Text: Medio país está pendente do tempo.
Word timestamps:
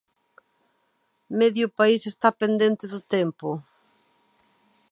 Medio 1.39 1.67
país 1.77 2.01
está 2.05 2.29
pendente 2.41 2.85
do 2.93 2.99
tempo. 3.15 3.49